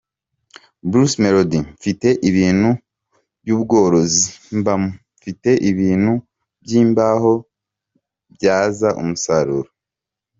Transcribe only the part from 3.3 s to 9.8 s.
by’ubworozi mbamo, mfite ibintu by’imbaho mbyaza umusaruro….